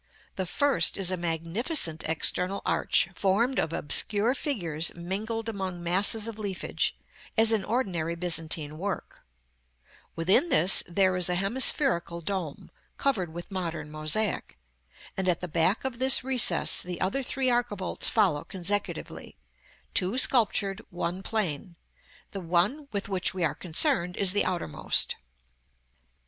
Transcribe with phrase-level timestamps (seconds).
[0.35, 6.39] The first is a magnificent external arch, formed of obscure figures mingled among masses of
[6.39, 6.95] leafage,
[7.37, 9.21] as in ordinary Byzantine work;
[10.15, 14.57] within this there is a hemispherical dome, covered with modern mosaic;
[15.15, 19.37] and at the back of this recess the other three archivolts follow consecutively,
[19.93, 21.75] two sculptured, one plain;
[22.31, 25.13] the one with which we are concerned is the outermost.